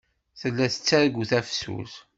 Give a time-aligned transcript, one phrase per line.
[0.39, 1.93] Tella tettargu tafsut.